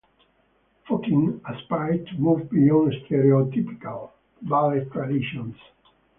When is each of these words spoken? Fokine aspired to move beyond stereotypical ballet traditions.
Fokine 0.89 1.39
aspired 1.45 2.07
to 2.07 2.15
move 2.15 2.49
beyond 2.49 2.91
stereotypical 3.07 4.09
ballet 4.41 4.83
traditions. 4.85 5.55